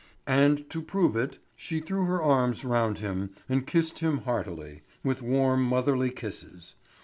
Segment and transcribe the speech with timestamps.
[0.25, 5.21] And to prove it she threw her arms round him and kissed him heartily, with
[5.21, 6.73] warm motherly kisses.